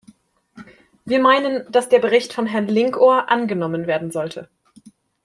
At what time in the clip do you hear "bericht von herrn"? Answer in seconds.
1.99-2.65